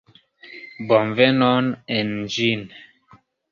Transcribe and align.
Bonvenon 0.91 1.69
en 1.99 2.11
ĝin! 2.39 2.67